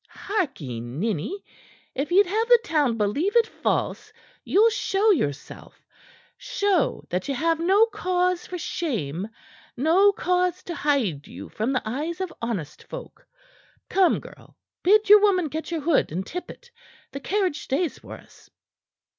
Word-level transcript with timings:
"Harkee, 0.09 0.79
ninny, 0.81 1.43
if 1.93 2.11
you'd 2.11 2.25
have 2.25 2.47
the 2.47 2.57
town 2.63 2.97
believe 2.97 3.35
it 3.35 3.45
false, 3.45 4.11
you'll 4.43 4.71
show 4.71 5.11
yourself 5.11 5.79
show 6.39 7.05
that 7.11 7.27
ye 7.29 7.35
have 7.35 7.59
no 7.59 7.85
cause 7.85 8.47
for 8.47 8.57
shame, 8.57 9.27
no 9.77 10.11
cause 10.11 10.63
to 10.63 10.73
hide 10.73 11.27
you 11.27 11.49
from 11.49 11.71
the 11.71 11.83
eyes 11.87 12.19
of 12.19 12.33
honest 12.41 12.81
folk. 12.85 13.27
Come, 13.89 14.19
girl; 14.19 14.57
bid 14.81 15.07
your 15.07 15.21
woman 15.21 15.49
get 15.49 15.69
your 15.69 15.81
hood 15.81 16.11
and 16.11 16.25
tippet. 16.25 16.71
The 17.11 17.19
carriage 17.19 17.59
stays 17.59 17.99
for 17.99 18.13
us." 18.17 18.49